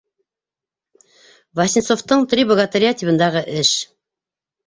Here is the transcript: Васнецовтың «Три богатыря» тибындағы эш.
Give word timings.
Васнецовтың 1.59 2.25
«Три 2.31 2.45
богатыря» 2.53 2.93
тибындағы 3.01 3.43
эш. 3.59 3.77